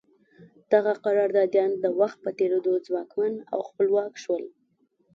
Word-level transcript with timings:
دغه 0.71 0.93
قراردادیان 1.05 1.71
د 1.83 1.85
وخت 1.99 2.17
په 2.25 2.29
تېرېدو 2.39 2.73
ځواکمن 2.85 3.33
او 3.53 3.59
خپلواک 3.69 4.13
شول. 4.23 4.43